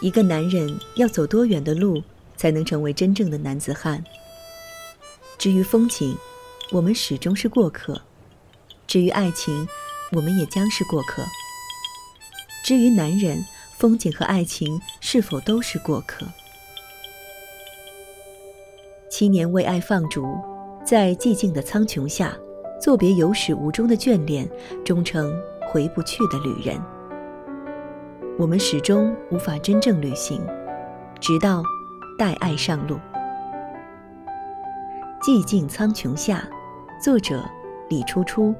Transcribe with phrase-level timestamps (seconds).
[0.00, 2.02] 一个男人要走多远的路
[2.36, 4.02] 才能成为真正的男子汉？
[5.36, 6.16] 至于风景，
[6.70, 7.94] 我们始终是过客；
[8.86, 9.66] 至于爱情，
[10.12, 11.22] 我们也将是过客；
[12.64, 13.44] 至于男人，
[13.76, 16.26] 风景和爱情是否都是过客？
[19.10, 20.24] 七年为爱放逐，
[20.84, 22.36] 在寂静的苍穹下，
[22.80, 24.48] 作别有始无终的眷恋，
[24.84, 25.32] 终成
[25.68, 26.80] 回不去的旅人。
[28.38, 30.40] 我们始终无法真正旅行，
[31.18, 31.60] 直到
[32.16, 32.96] 带爱上路。
[35.20, 36.48] 寂静苍穹下，
[37.02, 37.44] 作者
[37.88, 38.54] 李初初，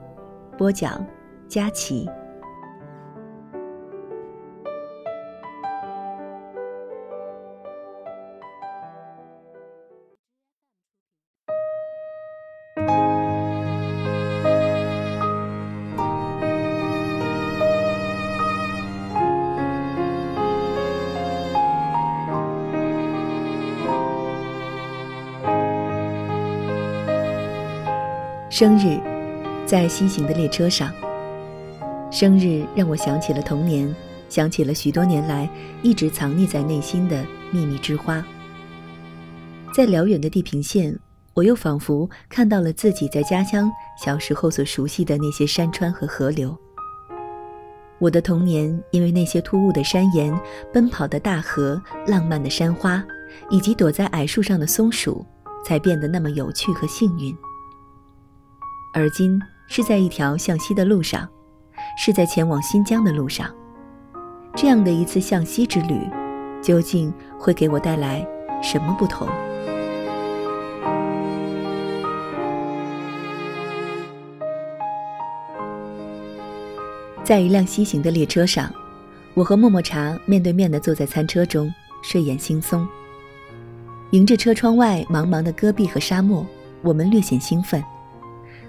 [0.57, 1.07] 播讲
[1.47, 2.11] 佳琪。
[28.51, 28.99] 生日，
[29.67, 30.91] 在西行的列车上。
[32.11, 33.95] 生日让我想起了童年，
[34.31, 35.49] 想起了许多年来
[35.83, 38.25] 一直藏匿在内心的秘密之花。
[39.75, 40.99] 在辽远的地平线，
[41.35, 43.71] 我又仿佛看到了自己在家乡
[44.03, 46.57] 小时候所熟悉的那些山川和河流。
[47.99, 50.35] 我的童年因为那些突兀的山岩、
[50.73, 53.05] 奔跑的大河、浪漫的山花，
[53.51, 55.23] 以及躲在矮树上的松鼠，
[55.67, 57.37] 才变得那么有趣和幸运。
[58.99, 61.29] 而今是在一条向西的路上，
[61.97, 63.49] 是在前往新疆的路上。
[64.57, 66.01] 这样的一次向西之旅，
[66.61, 68.27] 究竟会给我带来
[68.61, 69.29] 什么不同？
[77.23, 78.69] 在一辆西行的列车上，
[79.35, 82.85] 我和默默茶面对面的坐在餐车中，睡眼惺忪。
[84.11, 86.45] 迎着车窗外茫茫的戈壁和沙漠，
[86.83, 87.81] 我们略显兴奋。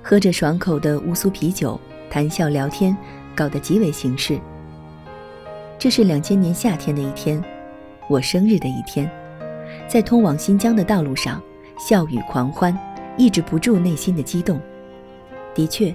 [0.01, 1.79] 喝着爽口的乌苏啤酒，
[2.09, 2.95] 谈笑聊天，
[3.35, 4.39] 搞得极为形式。
[5.77, 7.41] 这是两千年夏天的一天，
[8.09, 9.09] 我生日的一天，
[9.87, 11.41] 在通往新疆的道路上，
[11.77, 12.77] 笑语狂欢，
[13.17, 14.59] 抑制不住内心的激动。
[15.53, 15.93] 的确，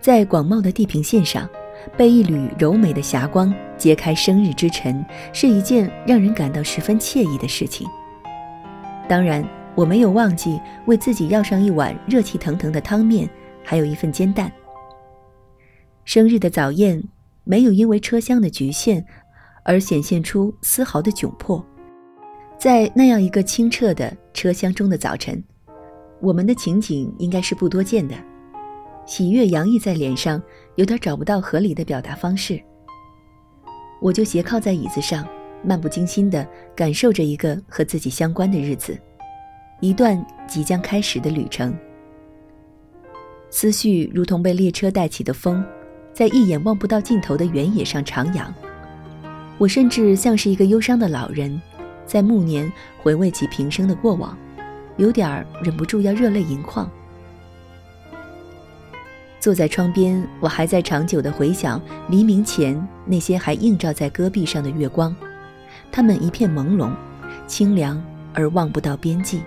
[0.00, 1.48] 在广袤的地平线上，
[1.96, 7.86] 被一缕柔美的霞光揭开生日之尘，是一件让人感到十分惬意的事情。
[9.08, 9.46] 当然。
[9.74, 13.28] 我没有忘记为自己要上一碗热气腾腾的汤面，
[13.62, 14.50] 还有一份煎蛋。
[16.04, 17.02] 生日的早宴
[17.44, 19.04] 没有因为车厢的局限
[19.64, 21.64] 而显现出丝毫的窘迫。
[22.56, 25.42] 在那样一个清澈的车厢中的早晨，
[26.20, 28.14] 我们的情景应该是不多见的，
[29.06, 30.40] 喜悦洋溢在脸上，
[30.76, 32.62] 有点找不到合理的表达方式。
[34.00, 35.26] 我就斜靠在椅子上，
[35.64, 36.46] 漫不经心地
[36.76, 38.96] 感受着一个和自己相关的日子。
[39.84, 41.76] 一段即将开始的旅程，
[43.50, 45.62] 思绪如同被列车带起的风，
[46.10, 48.46] 在一眼望不到尽头的原野上徜徉。
[49.58, 51.60] 我甚至像是一个忧伤的老人，
[52.06, 54.34] 在暮年回味起平生的过往，
[54.96, 56.90] 有点儿忍不住要热泪盈眶。
[59.38, 61.78] 坐在窗边，我还在长久地回想
[62.08, 62.74] 黎明前
[63.04, 65.14] 那些还映照在戈壁上的月光，
[65.92, 66.90] 它们一片朦胧，
[67.46, 68.02] 清凉
[68.32, 69.42] 而望不到边际。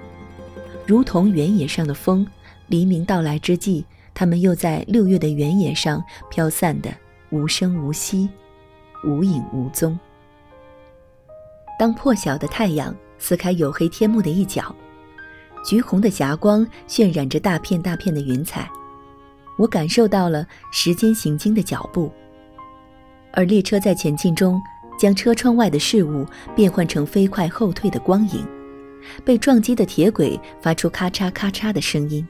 [0.88, 2.26] 如同原野上的风，
[2.68, 6.90] 黎明到来之际，它们又在六月的原野上飘散的
[7.30, 8.30] 无声无息，
[9.04, 10.00] 无影无踪。
[11.78, 14.74] 当破晓的太阳撕开黝黑天幕的一角，
[15.66, 18.70] 橘红的霞光渲染着大片大片的云彩，
[19.58, 22.10] 我感受到了时间行经的脚步，
[23.34, 24.58] 而列车在前进中，
[24.98, 28.57] 将车窗外的事物变换成飞快后退的光影。
[29.24, 32.28] 被撞击的铁轨发出咔嚓咔嚓的声音，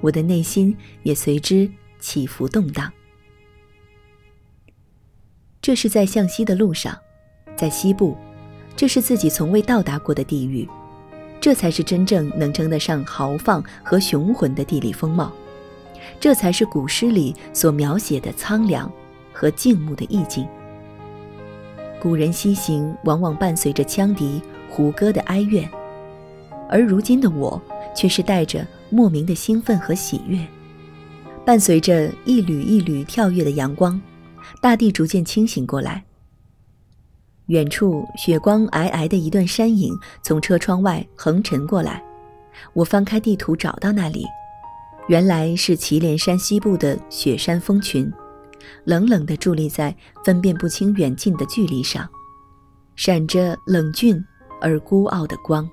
[0.00, 2.90] 我的内心也随之起伏动荡。
[5.62, 6.96] 这是在向西的路上，
[7.54, 8.16] 在西部，
[8.74, 10.66] 这是自己从未到达过的地域，
[11.40, 15.30] 这才是真正能称得上豪放和雄浑的地理风貌，
[16.18, 18.90] 这才是古诗里所描写的苍凉
[19.32, 20.48] 和静穆的意境。
[22.00, 25.70] 古人西行，往往伴随着羌笛、胡歌的哀怨。
[26.70, 27.60] 而如今的我，
[27.94, 30.38] 却是带着莫名的兴奋和喜悦，
[31.44, 34.00] 伴随着一缕一缕跳跃的阳光，
[34.62, 36.04] 大地逐渐清醒过来。
[37.46, 42.00] 远处雪光皑皑的一段山影从车窗外横沉过来，
[42.72, 44.24] 我翻开地图找到那里，
[45.08, 48.08] 原来是祁连山西部的雪山峰群，
[48.84, 49.92] 冷冷地伫立在
[50.24, 52.08] 分辨不清远近的距离上。
[52.94, 54.24] 闪着冷峻
[54.60, 55.68] 而孤傲的光。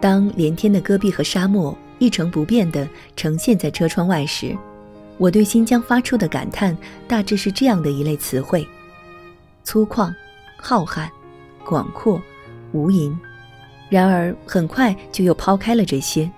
[0.00, 4.56] 当连天的戈壁和沙漠一成不变地呈现在车窗外时，
[5.18, 6.76] 我对新疆发出的感叹
[7.08, 8.66] 大致是这样的一类词汇：
[9.64, 10.12] 粗犷、
[10.58, 11.08] 浩瀚、
[11.64, 12.20] 广阔、
[12.72, 13.16] 无垠。
[13.88, 16.30] 然而很快就又抛开了这些，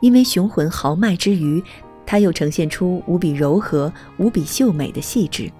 [0.00, 1.62] 因为雄浑豪迈之余，
[2.06, 5.50] 它又呈现出无比柔和、无比秀美的细致。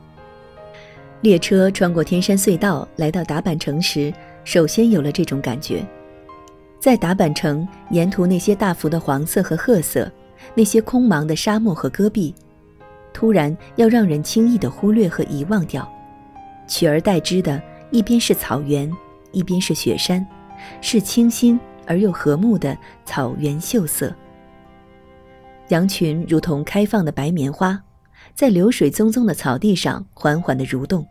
[1.22, 4.12] 列车穿过天山隧道来到达坂城时，
[4.44, 5.84] 首先有了这种感觉。
[6.82, 10.11] 在达坂城沿途那些大幅的黄色和褐色，
[10.52, 12.34] 那些空茫的沙漠和戈壁，
[13.12, 15.88] 突然要让人轻易的忽略和遗忘掉，
[16.67, 17.62] 取而代之的
[17.93, 18.90] 一边是草原，
[19.31, 20.26] 一边是雪山，
[20.81, 21.56] 是清新
[21.87, 24.12] 而又和睦的草原秀色。
[25.69, 27.81] 羊群如同开放的白棉花，
[28.35, 31.06] 在流水淙淙的草地上缓缓地蠕动，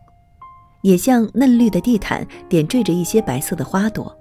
[0.81, 4.13] 也像嫩绿的地毯点缀着一些白色的花朵。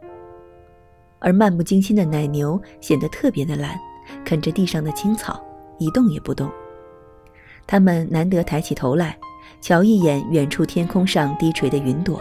[1.20, 3.78] 而漫不经心的奶牛显得特别的懒，
[4.24, 5.40] 啃着地上的青草，
[5.78, 6.50] 一动也不动。
[7.66, 9.16] 它们难得抬起头来，
[9.60, 12.20] 瞧一眼远处天空上低垂的云朵。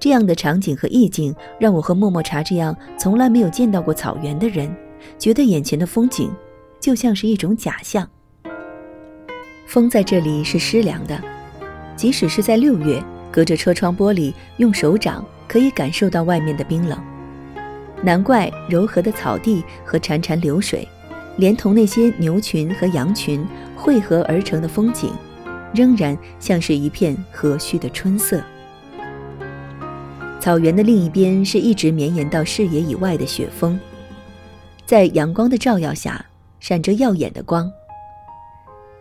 [0.00, 4.74] 这样的场景和意境，让我和默默茶这样从来没有见到过草原的人，
[5.18, 6.30] 觉得眼前的风景
[6.80, 8.08] 就像是一种假象。
[9.66, 11.18] 风在这里是湿凉的，
[11.96, 16.98] 即使是在六月，隔着车窗玻璃，用手掌可以感受到外面的冰冷。
[18.04, 20.86] 难怪柔和的草地和潺潺流水，
[21.38, 25.10] 连同那些牛群和羊群汇合而成的风景，
[25.74, 28.42] 仍然像是一片和煦的春色。
[30.38, 33.80] 草原的另一边是一直绵延到视野以外的雪峰，
[34.84, 36.22] 在阳光的照耀下
[36.60, 37.72] 闪着耀眼的光。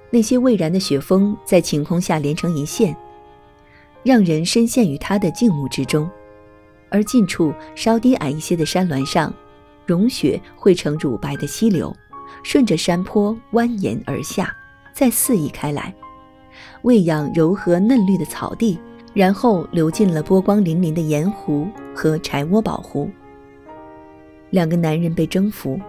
[0.09, 2.95] 那些蔚然的雪峰在晴空下连成一线，
[4.03, 6.09] 让人深陷于它的静穆之中。
[6.93, 9.33] 而近处稍低矮一些的山峦上，
[9.83, 11.91] 融雪汇成乳白的溪流，
[12.43, 14.55] 顺着山坡蜿蜒而下，
[14.93, 15.91] 再肆意开来，
[16.83, 18.79] 喂养柔和嫩绿的草地，
[19.11, 23.09] 然后流进了波光粼粼的盐湖和柴窝堡湖。
[24.51, 25.79] 两个男人被征服，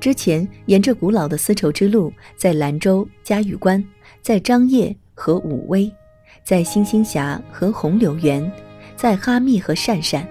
[0.00, 3.84] 之前沿着古老的丝绸之路，在兰州、嘉峪关，
[4.22, 5.92] 在张掖和武威，
[6.42, 8.50] 在星星峡和红柳园。
[9.00, 10.28] 在哈密和鄯善，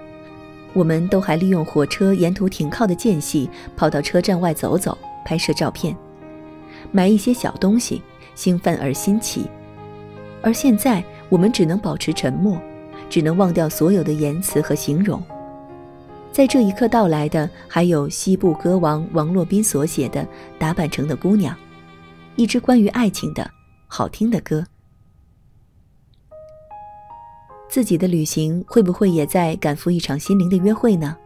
[0.74, 5.92] 我们都还利用火车沿途停靠的间隙，跑到车站外走走，拍摄照片，
[6.92, 8.00] 买一些小东西，
[8.36, 9.50] 兴奋而新奇。
[10.40, 12.62] 而现在，我们只能保持沉默，
[13.08, 15.20] 只能忘掉所有的言辞和形容。
[16.30, 20.22] 在这一刻到来的，还有西部歌王王洛宾所写的
[20.60, 21.52] 《打板城的姑娘》，
[22.36, 23.50] 一支关于爱情的
[23.88, 24.64] 好听的歌。
[27.70, 31.16] 自己的旅行会不会也在赶赴一场心灵的约会呢？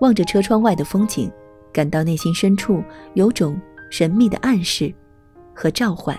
[0.00, 1.30] 望着车窗外的风景，
[1.72, 2.82] 感到内心深处
[3.14, 3.56] 有种
[3.88, 4.92] 神秘的暗示
[5.54, 6.18] 和召唤。